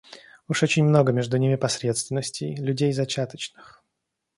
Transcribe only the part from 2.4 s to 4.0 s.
людей зачаточных.